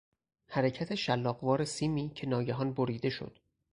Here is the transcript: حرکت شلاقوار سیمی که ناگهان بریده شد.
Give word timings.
حرکت 0.47 0.95
شلاقوار 0.95 1.63
سیمی 1.65 2.09
که 2.15 2.27
ناگهان 2.27 2.73
بریده 2.73 3.09
شد. 3.09 3.39